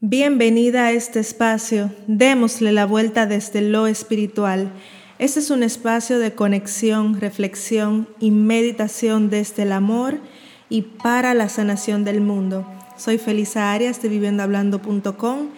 Bienvenida 0.00 0.84
a 0.84 0.92
este 0.92 1.18
espacio. 1.18 1.90
Démosle 2.06 2.70
la 2.70 2.86
vuelta 2.86 3.26
desde 3.26 3.62
lo 3.62 3.88
espiritual. 3.88 4.70
Este 5.18 5.40
es 5.40 5.50
un 5.50 5.64
espacio 5.64 6.20
de 6.20 6.36
conexión, 6.36 7.20
reflexión 7.20 8.08
y 8.20 8.30
meditación 8.30 9.28
desde 9.28 9.64
el 9.64 9.72
amor 9.72 10.20
y 10.68 10.82
para 10.82 11.34
la 11.34 11.48
sanación 11.48 12.04
del 12.04 12.20
mundo. 12.20 12.64
Soy 12.96 13.18
Felisa 13.18 13.72
Arias 13.72 14.00
de 14.00 14.08
viviendohablando.com 14.08 15.48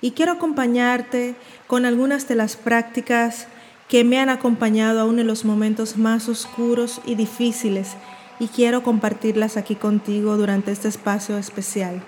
y 0.00 0.12
quiero 0.12 0.30
acompañarte 0.30 1.34
con 1.66 1.84
algunas 1.84 2.28
de 2.28 2.36
las 2.36 2.54
prácticas 2.54 3.48
que 3.88 4.04
me 4.04 4.20
han 4.20 4.28
acompañado 4.28 5.00
aún 5.00 5.18
en 5.18 5.26
los 5.26 5.44
momentos 5.44 5.96
más 5.96 6.28
oscuros 6.28 7.00
y 7.04 7.16
difíciles 7.16 7.96
y 8.38 8.46
quiero 8.46 8.84
compartirlas 8.84 9.56
aquí 9.56 9.74
contigo 9.74 10.36
durante 10.36 10.70
este 10.70 10.86
espacio 10.86 11.36
especial. 11.36 12.00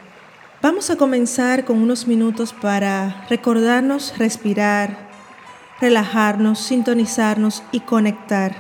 Vamos 0.63 0.91
a 0.91 0.97
comenzar 0.97 1.65
con 1.65 1.81
unos 1.81 2.07
minutos 2.07 2.53
para 2.53 3.25
recordarnos 3.31 4.19
respirar, 4.19 5.09
relajarnos, 5.81 6.59
sintonizarnos 6.59 7.63
y 7.73 7.81
conectar. 7.81 8.55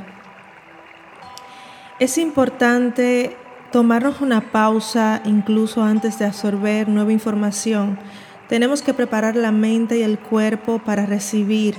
Es 1.98 2.16
importante 2.16 3.36
tomarnos 3.70 4.22
una 4.22 4.50
pausa 4.50 5.20
incluso 5.26 5.82
antes 5.82 6.18
de 6.18 6.24
absorber 6.24 6.88
nueva 6.88 7.12
información. 7.12 7.98
Tenemos 8.48 8.80
que 8.80 8.94
preparar 8.94 9.36
la 9.36 9.52
mente 9.52 9.98
y 9.98 10.02
el 10.02 10.18
cuerpo 10.18 10.78
para 10.78 11.04
recibir. 11.04 11.74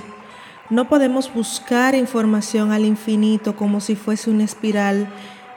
No 0.70 0.88
podemos 0.88 1.34
buscar 1.34 1.96
información 1.96 2.70
al 2.70 2.84
infinito 2.84 3.56
como 3.56 3.80
si 3.80 3.96
fuese 3.96 4.30
una 4.30 4.44
espiral 4.44 5.08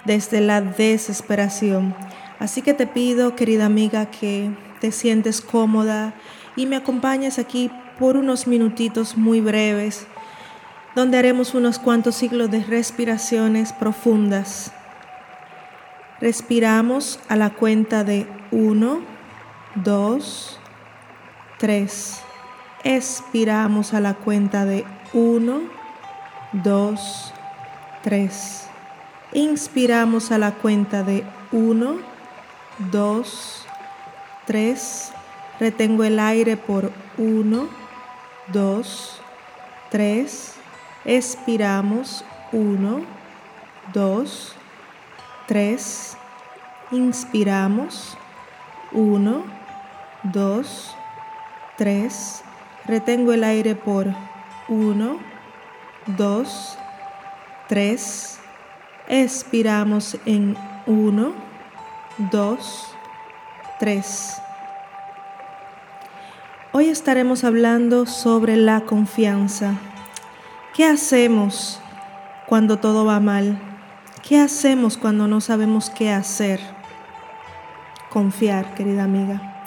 desde 0.05 0.41
la 0.41 0.62
desesperación. 0.62 1.93
Así 2.39 2.62
que 2.62 2.73
te 2.73 2.88
pido, 2.88 3.35
querida 3.35 3.66
amiga, 3.66 4.07
que 4.07 4.52
te 4.80 4.91
sientes 4.91 5.41
cómoda 5.41 6.13
y 6.55 6.66
me 6.66 6.76
acompañes 6.76 7.39
aquí 7.39 7.71
por 7.99 8.17
unos 8.17 8.48
minutitos 8.48 9.17
muy 9.17 9.41
breves, 9.41 10.05
donde 10.95 11.18
haremos 11.18 11.54
unos 11.54 11.79
cuantos 11.79 12.15
ciclos 12.15 12.51
de 12.51 12.63
respiraciones 12.63 13.73
profundas. 13.73 14.71
Respiramos 16.20 17.20
a 17.27 17.35
la 17.35 17.51
cuenta 17.51 18.04
de 18.04 18.27
1, 18.51 19.01
2, 19.76 20.60
3. 21.57 22.21
Expiramos 22.84 23.93
a 23.93 23.99
la 23.99 24.13
cuenta 24.13 24.65
de 24.65 24.85
1, 25.13 25.62
2, 26.54 27.34
3. 28.04 28.67
Inspiramos 29.34 30.32
a 30.32 30.38
la 30.38 30.51
cuenta 30.51 31.04
de 31.04 31.26
1, 31.51 31.85
2, 31.85 32.01
3. 32.04 32.15
Retengo 35.59 36.04
el 36.04 36.20
aire 36.20 36.57
por 36.57 36.91
1, 37.17 37.70
2, 38.48 39.21
3. 39.90 40.54
Expiramos 41.05 42.26
1, 42.51 43.01
2, 43.93 44.55
3. 45.48 46.17
Inspiramos 46.91 48.17
1, 48.91 49.43
2, 50.23 50.95
3. 51.77 52.43
Retengo 52.85 53.32
el 53.32 53.43
aire 53.45 53.76
por 53.76 54.07
1, 54.67 55.20
2, 56.17 56.77
3. 57.70 58.39
Expiramos 59.07 60.17
en 60.26 60.57
1, 60.87 61.45
2, 62.18 62.96
3. 63.77 64.41
Hoy 66.72 66.88
estaremos 66.88 67.44
hablando 67.44 68.06
sobre 68.06 68.56
la 68.56 68.81
confianza. 68.85 69.78
¿Qué 70.74 70.85
hacemos 70.85 71.81
cuando 72.47 72.80
todo 72.80 73.03
va 73.03 73.19
mal? 73.19 73.59
¿Qué 74.25 74.39
hacemos 74.39 74.97
cuando 74.97 75.28
no 75.28 75.41
sabemos 75.41 75.89
qué 75.89 76.09
hacer? 76.09 76.62
Confiar, 78.09 78.75
querida 78.75 79.03
amiga. 79.03 79.66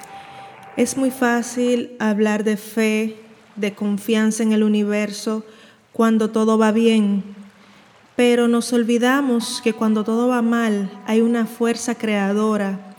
Es 0.79 0.97
muy 0.97 1.11
fácil 1.11 1.97
hablar 1.99 2.45
de 2.45 2.57
fe, 2.57 3.17
de 3.57 3.75
confianza 3.75 4.43
en 4.43 4.53
el 4.53 4.63
universo 4.63 5.45
cuando 5.93 6.31
todo 6.31 6.57
va 6.57 6.73
bien, 6.73 7.25
pero 8.19 8.49
nos 8.49 8.73
olvidamos 8.73 9.61
que 9.63 9.75
cuando 9.75 10.03
todo 10.03 10.27
va 10.27 10.43
mal 10.43 10.91
hay 11.07 11.21
una 11.21 11.47
fuerza 11.47 11.95
creadora, 11.95 12.97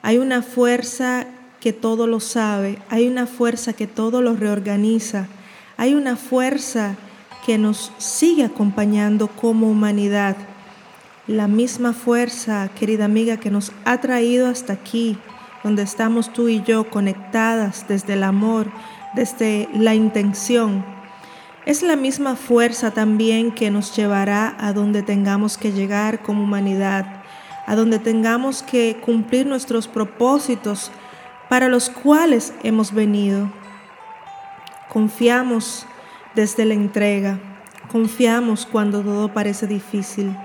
hay 0.00 0.16
una 0.16 0.40
fuerza 0.40 1.26
que 1.60 1.74
todo 1.74 2.06
lo 2.06 2.18
sabe, 2.18 2.78
hay 2.88 3.06
una 3.06 3.26
fuerza 3.26 3.74
que 3.74 3.86
todo 3.86 4.22
lo 4.22 4.34
reorganiza, 4.36 5.28
hay 5.76 5.92
una 5.92 6.16
fuerza 6.16 6.96
que 7.44 7.58
nos 7.58 7.92
sigue 7.98 8.42
acompañando 8.42 9.28
como 9.28 9.68
humanidad. 9.68 10.34
La 11.26 11.46
misma 11.46 11.92
fuerza, 11.92 12.70
querida 12.74 13.04
amiga, 13.04 13.36
que 13.36 13.50
nos 13.50 13.70
ha 13.84 14.00
traído 14.00 14.46
hasta 14.46 14.72
aquí, 14.72 15.18
donde 15.62 15.82
estamos 15.82 16.32
tú 16.32 16.48
y 16.48 16.62
yo 16.62 16.88
conectadas 16.88 17.86
desde 17.86 18.14
el 18.14 18.22
amor, 18.22 18.70
desde 19.14 19.68
la 19.74 19.94
intención 19.94 20.93
es 21.66 21.82
la 21.82 21.96
misma 21.96 22.36
fuerza 22.36 22.90
también 22.90 23.50
que 23.50 23.70
nos 23.70 23.96
llevará 23.96 24.54
a 24.58 24.72
donde 24.72 25.02
tengamos 25.02 25.56
que 25.56 25.72
llegar 25.72 26.22
como 26.22 26.44
humanidad, 26.44 27.22
a 27.66 27.74
donde 27.74 27.98
tengamos 27.98 28.62
que 28.62 28.98
cumplir 29.00 29.46
nuestros 29.46 29.88
propósitos 29.88 30.90
para 31.48 31.68
los 31.68 31.88
cuales 31.88 32.52
hemos 32.62 32.92
venido. 32.92 33.50
Confiamos 34.90 35.86
desde 36.34 36.66
la 36.66 36.74
entrega, 36.74 37.38
confiamos 37.90 38.66
cuando 38.66 39.02
todo 39.02 39.32
parece 39.32 39.66
difícil. 39.66 40.36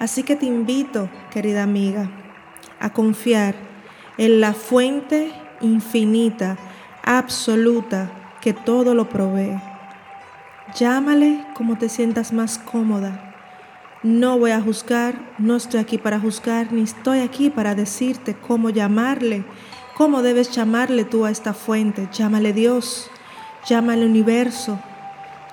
Así 0.00 0.24
que 0.24 0.34
te 0.34 0.46
invito, 0.46 1.08
querida 1.30 1.62
amiga, 1.62 2.10
a 2.80 2.90
confiar 2.90 3.54
en 4.18 4.40
la 4.40 4.52
fuente 4.52 5.32
infinita, 5.60 6.56
absoluta, 7.04 8.10
que 8.40 8.52
todo 8.52 8.94
lo 8.94 9.08
provee. 9.08 9.73
Llámale 10.74 11.46
como 11.54 11.78
te 11.78 11.88
sientas 11.88 12.32
más 12.32 12.58
cómoda. 12.58 13.32
No 14.02 14.40
voy 14.40 14.50
a 14.50 14.60
juzgar, 14.60 15.14
no 15.38 15.54
estoy 15.54 15.78
aquí 15.78 15.98
para 15.98 16.18
juzgar, 16.18 16.72
ni 16.72 16.82
estoy 16.82 17.20
aquí 17.20 17.48
para 17.48 17.76
decirte 17.76 18.34
cómo 18.34 18.70
llamarle, 18.70 19.44
cómo 19.96 20.20
debes 20.20 20.50
llamarle 20.50 21.04
tú 21.04 21.26
a 21.26 21.30
esta 21.30 21.54
fuente. 21.54 22.08
Llámale 22.12 22.52
Dios, 22.52 23.08
llámale 23.68 24.04
universo, 24.04 24.80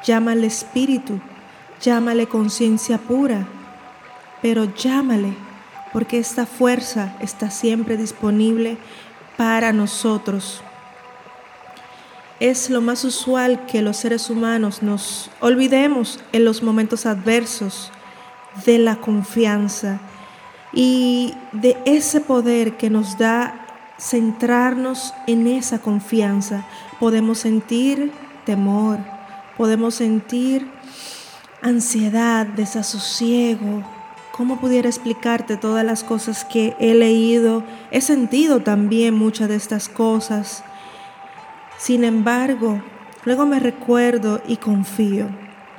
llámale 0.03 0.47
espíritu, 0.47 1.19
llámale 1.79 2.25
conciencia 2.25 2.97
pura, 2.97 3.47
pero 4.41 4.73
llámale 4.73 5.35
porque 5.93 6.17
esta 6.17 6.47
fuerza 6.47 7.15
está 7.19 7.51
siempre 7.51 7.95
disponible 7.95 8.79
para 9.37 9.71
nosotros 9.71 10.63
es 12.41 12.71
lo 12.71 12.81
más 12.81 13.05
usual 13.05 13.67
que 13.67 13.83
los 13.83 13.97
seres 13.97 14.31
humanos 14.31 14.81
nos 14.81 15.29
olvidemos 15.41 16.19
en 16.33 16.43
los 16.43 16.63
momentos 16.63 17.05
adversos 17.05 17.91
de 18.65 18.79
la 18.79 18.95
confianza 18.95 19.99
y 20.73 21.35
de 21.51 21.77
ese 21.85 22.19
poder 22.19 22.77
que 22.77 22.89
nos 22.89 23.19
da 23.19 23.67
centrarnos 23.99 25.13
en 25.27 25.45
esa 25.45 25.79
confianza. 25.79 26.65
Podemos 26.99 27.37
sentir 27.37 28.11
temor, 28.43 28.97
podemos 29.55 29.93
sentir 29.93 30.67
ansiedad, 31.61 32.47
desasosiego. 32.47 33.83
¿Cómo 34.31 34.59
pudiera 34.59 34.89
explicarte 34.89 35.57
todas 35.57 35.85
las 35.85 36.03
cosas 36.03 36.43
que 36.43 36.75
he 36.79 36.95
leído? 36.95 37.63
He 37.91 38.01
sentido 38.01 38.61
también 38.61 39.13
muchas 39.13 39.47
de 39.47 39.57
estas 39.57 39.89
cosas 39.89 40.63
sin 41.81 42.03
embargo, 42.03 42.79
luego 43.25 43.47
me 43.47 43.59
recuerdo 43.59 44.39
y 44.47 44.57
confío. 44.57 45.29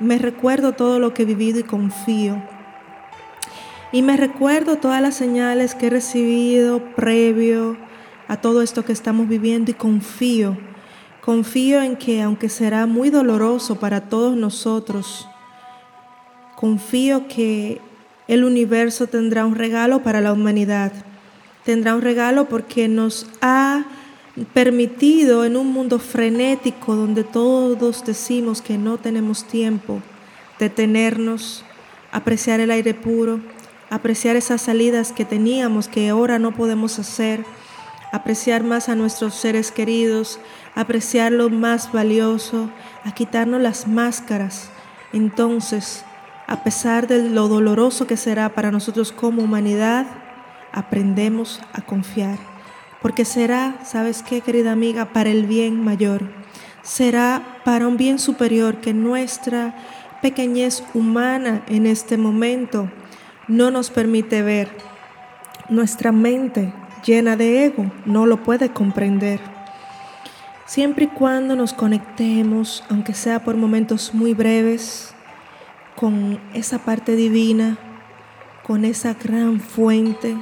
Me 0.01 0.17
recuerdo 0.17 0.73
todo 0.73 0.99
lo 0.99 1.13
que 1.13 1.23
he 1.23 1.25
vivido 1.25 1.61
y 1.61 1.63
confío. 1.63 2.43
Y 3.93 4.01
me 4.01 4.17
recuerdo 4.17 4.75
todas 4.75 5.01
las 5.01 5.15
señales 5.15 5.75
que 5.75 5.87
he 5.87 5.89
recibido 5.89 6.83
previo 6.93 7.77
a 8.27 8.35
todo 8.35 8.61
esto 8.61 8.83
que 8.83 8.91
estamos 8.91 9.29
viviendo 9.29 9.71
y 9.71 9.75
confío. 9.75 10.57
Confío 11.21 11.81
en 11.81 11.95
que 11.95 12.21
aunque 12.21 12.49
será 12.49 12.85
muy 12.85 13.09
doloroso 13.09 13.79
para 13.79 14.01
todos 14.09 14.35
nosotros, 14.35 15.29
confío 16.57 17.29
que 17.29 17.79
el 18.27 18.43
universo 18.43 19.07
tendrá 19.07 19.45
un 19.45 19.55
regalo 19.55 20.03
para 20.03 20.19
la 20.19 20.33
humanidad. 20.33 20.91
Tendrá 21.63 21.95
un 21.95 22.01
regalo 22.01 22.49
porque 22.49 22.89
nos 22.89 23.25
ha 23.39 23.85
permitido 24.53 25.45
en 25.45 25.57
un 25.57 25.71
mundo 25.71 25.99
frenético 25.99 26.95
donde 26.95 27.23
todos 27.23 28.03
decimos 28.03 28.61
que 28.61 28.77
no 28.77 28.97
tenemos 28.97 29.45
tiempo, 29.45 30.01
detenernos, 30.59 31.63
apreciar 32.11 32.59
el 32.59 32.71
aire 32.71 32.93
puro, 32.93 33.39
apreciar 33.89 34.35
esas 34.35 34.61
salidas 34.61 35.11
que 35.11 35.25
teníamos 35.25 35.87
que 35.87 36.09
ahora 36.09 36.39
no 36.39 36.51
podemos 36.51 36.97
hacer, 36.97 37.45
apreciar 38.11 38.63
más 38.63 38.89
a 38.89 38.95
nuestros 38.95 39.35
seres 39.35 39.71
queridos, 39.71 40.39
apreciar 40.75 41.31
lo 41.31 41.49
más 41.49 41.91
valioso, 41.91 42.69
a 43.03 43.13
quitarnos 43.13 43.61
las 43.61 43.87
máscaras. 43.87 44.69
Entonces, 45.13 46.05
a 46.47 46.63
pesar 46.63 47.07
de 47.07 47.29
lo 47.29 47.47
doloroso 47.47 48.07
que 48.07 48.17
será 48.17 48.49
para 48.49 48.71
nosotros 48.71 49.11
como 49.11 49.43
humanidad, 49.43 50.07
aprendemos 50.71 51.59
a 51.73 51.81
confiar. 51.81 52.52
Porque 53.03 53.25
será, 53.25 53.75
¿sabes 53.83 54.23
qué, 54.23 54.39
querida 54.39 54.71
amiga? 54.71 55.11
Para 55.11 55.29
el 55.29 55.45
bien 55.45 55.83
mayor. 55.83 56.21
Será 56.83 57.59
para 57.65 57.85
un 57.85 57.97
bien 57.97 58.17
superior 58.17 58.77
que 58.77 58.93
nuestra 58.93 59.75
pequeñez 60.21 60.85
humana 60.93 61.63
en 61.67 61.85
este 61.85 62.17
momento 62.17 62.89
no 63.49 63.71
nos 63.71 63.89
permite 63.89 64.41
ver. 64.41 64.69
Nuestra 65.67 66.13
mente 66.13 66.73
llena 67.05 67.35
de 67.35 67.65
ego 67.65 67.91
no 68.05 68.25
lo 68.25 68.41
puede 68.41 68.69
comprender. 68.69 69.41
Siempre 70.65 71.05
y 71.05 71.07
cuando 71.09 71.57
nos 71.57 71.73
conectemos, 71.73 72.85
aunque 72.89 73.13
sea 73.13 73.43
por 73.43 73.57
momentos 73.57 74.13
muy 74.13 74.33
breves, 74.33 75.13
con 75.97 76.39
esa 76.53 76.79
parte 76.79 77.17
divina, 77.17 77.77
con 78.65 78.85
esa 78.85 79.13
gran 79.13 79.59
fuente, 79.59 80.37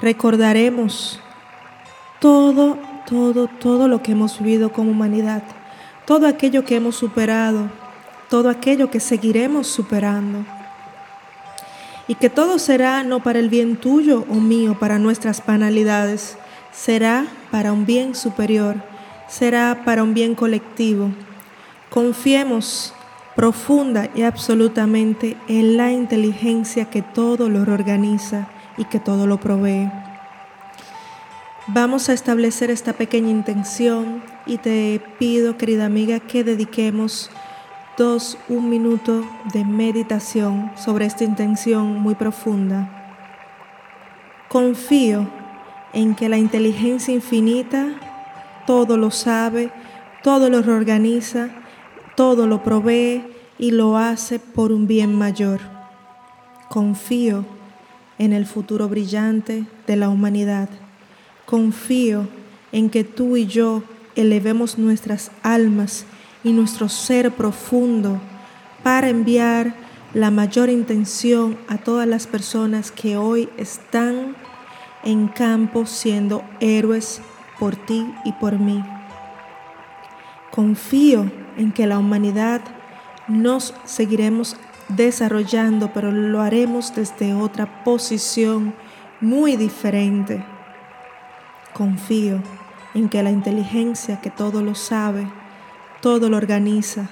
recordaremos 0.00 1.20
todo, 2.20 2.78
todo, 3.08 3.48
todo 3.48 3.88
lo 3.88 4.02
que 4.02 4.12
hemos 4.12 4.38
vivido 4.38 4.72
como 4.72 4.92
humanidad, 4.92 5.42
todo 6.04 6.26
aquello 6.26 6.64
que 6.64 6.76
hemos 6.76 6.94
superado, 6.94 7.70
todo 8.28 8.48
aquello 8.48 8.90
que 8.90 9.00
seguiremos 9.00 9.66
superando. 9.66 10.44
Y 12.06 12.16
que 12.16 12.28
todo 12.28 12.58
será 12.58 13.02
no 13.04 13.22
para 13.22 13.38
el 13.38 13.48
bien 13.48 13.76
tuyo 13.76 14.24
o 14.28 14.34
mío, 14.34 14.76
para 14.78 14.98
nuestras 14.98 15.44
banalidades, 15.44 16.36
será 16.72 17.26
para 17.50 17.72
un 17.72 17.86
bien 17.86 18.14
superior, 18.14 18.76
será 19.28 19.82
para 19.84 20.02
un 20.02 20.12
bien 20.12 20.34
colectivo. 20.34 21.10
Confiemos 21.88 22.92
profunda 23.34 24.10
y 24.14 24.22
absolutamente 24.22 25.36
en 25.48 25.76
la 25.76 25.92
inteligencia 25.92 26.90
que 26.90 27.00
todo 27.00 27.48
lo 27.48 27.60
organiza 27.72 28.48
y 28.76 28.84
que 28.84 28.98
todo 28.98 29.26
lo 29.26 29.38
provee. 29.38 29.88
Vamos 31.72 32.08
a 32.08 32.14
establecer 32.14 32.68
esta 32.68 32.94
pequeña 32.94 33.30
intención 33.30 34.24
y 34.44 34.58
te 34.58 35.00
pido, 35.20 35.56
querida 35.56 35.86
amiga, 35.86 36.18
que 36.18 36.42
dediquemos 36.42 37.30
dos, 37.96 38.36
un 38.48 38.68
minuto 38.68 39.24
de 39.52 39.64
meditación 39.64 40.72
sobre 40.76 41.06
esta 41.06 41.22
intención 41.22 42.00
muy 42.00 42.16
profunda. 42.16 42.90
Confío 44.48 45.28
en 45.92 46.16
que 46.16 46.28
la 46.28 46.38
inteligencia 46.38 47.14
infinita 47.14 47.86
todo 48.66 48.96
lo 48.96 49.12
sabe, 49.12 49.70
todo 50.24 50.50
lo 50.50 50.62
reorganiza, 50.62 51.50
todo 52.16 52.48
lo 52.48 52.64
provee 52.64 53.22
y 53.60 53.70
lo 53.70 53.96
hace 53.96 54.40
por 54.40 54.72
un 54.72 54.88
bien 54.88 55.16
mayor. 55.16 55.60
Confío 56.68 57.44
en 58.18 58.32
el 58.32 58.44
futuro 58.44 58.88
brillante 58.88 59.66
de 59.86 59.94
la 59.94 60.08
humanidad. 60.08 60.68
Confío 61.50 62.28
en 62.70 62.90
que 62.90 63.02
tú 63.02 63.36
y 63.36 63.46
yo 63.46 63.82
elevemos 64.14 64.78
nuestras 64.78 65.32
almas 65.42 66.06
y 66.44 66.52
nuestro 66.52 66.88
ser 66.88 67.32
profundo 67.32 68.20
para 68.84 69.08
enviar 69.08 69.74
la 70.14 70.30
mayor 70.30 70.68
intención 70.70 71.58
a 71.66 71.78
todas 71.78 72.06
las 72.06 72.28
personas 72.28 72.92
que 72.92 73.16
hoy 73.16 73.48
están 73.56 74.36
en 75.02 75.26
campo 75.26 75.86
siendo 75.86 76.44
héroes 76.60 77.20
por 77.58 77.74
ti 77.74 78.06
y 78.24 78.30
por 78.34 78.60
mí. 78.60 78.84
Confío 80.52 81.32
en 81.56 81.72
que 81.72 81.88
la 81.88 81.98
humanidad 81.98 82.60
nos 83.26 83.74
seguiremos 83.86 84.56
desarrollando, 84.88 85.92
pero 85.92 86.12
lo 86.12 86.42
haremos 86.42 86.94
desde 86.94 87.34
otra 87.34 87.82
posición 87.82 88.72
muy 89.20 89.56
diferente. 89.56 90.44
Confío 91.72 92.42
en 92.94 93.08
que 93.08 93.22
la 93.22 93.30
inteligencia 93.30 94.20
que 94.20 94.30
todo 94.30 94.62
lo 94.62 94.74
sabe, 94.74 95.26
todo 96.00 96.28
lo 96.28 96.36
organiza, 96.36 97.08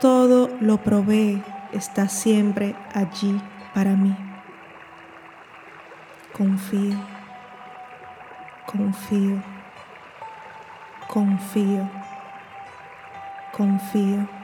todo 0.00 0.50
lo 0.60 0.78
provee, 0.78 1.42
está 1.72 2.08
siempre 2.08 2.74
allí 2.94 3.40
para 3.74 3.92
mí. 3.92 4.16
Confío, 6.32 6.98
confío, 8.66 9.42
confío, 11.08 11.88
confío. 13.52 14.39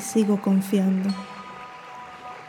Sigo 0.00 0.40
confiando. 0.40 1.10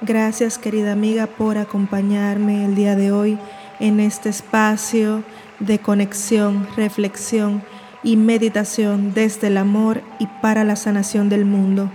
Gracias 0.02 0.58
querida 0.58 0.94
amiga 0.94 1.28
por 1.28 1.58
acompañarme 1.58 2.66
el 2.66 2.76
día 2.76 2.96
de 2.96 3.12
hoy 3.12 3.38
en 3.80 4.00
este 4.00 4.30
espacio 4.30 5.24
de 5.60 5.80
conexión, 5.80 6.68
reflexión 6.78 7.62
y 8.02 8.16
meditación 8.16 9.14
desde 9.14 9.48
el 9.48 9.58
amor 9.58 10.02
y 10.20 10.28
para 10.42 10.64
la 10.64 10.76
sanación 10.76 11.28
del 11.28 11.46
mundo. 11.46 11.92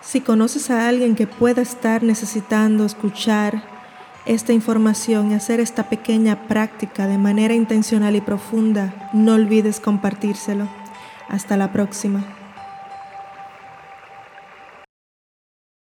Si 0.00 0.20
conoces 0.20 0.70
a 0.70 0.88
alguien 0.88 1.14
que 1.14 1.26
pueda 1.26 1.62
estar 1.62 2.02
necesitando 2.02 2.84
escuchar 2.84 3.62
esta 4.26 4.52
información 4.52 5.30
y 5.30 5.34
hacer 5.34 5.60
esta 5.60 5.88
pequeña 5.88 6.48
práctica 6.48 7.06
de 7.06 7.18
manera 7.18 7.54
intencional 7.54 8.16
y 8.16 8.20
profunda, 8.20 9.10
no 9.12 9.34
olvides 9.34 9.80
compartírselo. 9.80 10.68
Hasta 11.28 11.56
la 11.56 11.72
próxima. 11.72 12.37